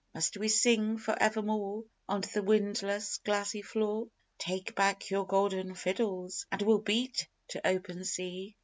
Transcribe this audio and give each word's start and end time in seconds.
Must 0.15 0.35
we 0.37 0.47
sing 0.47 0.97
for 0.97 1.15
evermore 1.21 1.83
On 2.09 2.21
the 2.21 2.41
windless, 2.41 3.19
glassy 3.19 3.61
floor? 3.61 4.07
Take 4.39 4.73
back 4.73 5.11
your 5.11 5.27
golden 5.27 5.75
fiddles 5.75 6.47
and 6.51 6.59
we'll 6.63 6.79
beat 6.81 7.27
to 7.49 7.67
open 7.67 8.03
sea!" 8.03 8.57